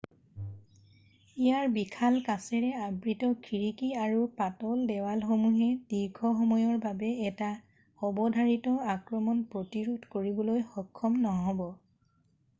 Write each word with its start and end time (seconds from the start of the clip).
ইয়াৰ 0.03 1.67
বিশাল 1.73 2.15
কাচেৰে 2.27 2.69
আবৃত 2.85 3.27
খিৰিকী 3.47 3.89
আৰু 4.05 4.23
পাতল 4.39 4.81
দেৱালসমূহে 4.91 5.67
দীৰ্ঘসময়ৰ 5.91 6.79
বাবে 6.87 7.11
এটা 7.31 7.51
অৱধাৰিত 8.09 8.75
আক্ৰমণ 8.95 9.45
প্ৰতিৰোধ 9.53 10.09
কৰিবলৈ 10.17 10.65
সক্ষম 10.73 11.21
নহ'ব 11.27 11.65